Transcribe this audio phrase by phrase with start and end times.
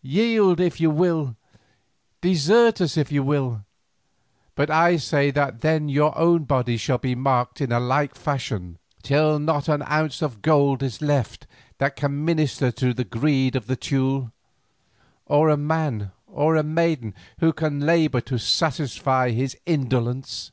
[0.00, 1.36] Yield if you will,
[2.22, 3.62] desert us if you will,
[4.54, 8.78] but I say that then your own bodies shall be marked in a like fashion,
[9.02, 13.66] till not an ounce of gold is left that can minister to the greed of
[13.66, 14.32] the Teule,
[15.26, 20.52] or a man or a maiden who can labour to satisfy his indolence."